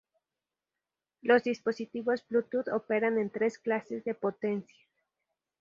[1.21, 4.83] Los dispositivos Bluetooth operan en tres clases de potencia.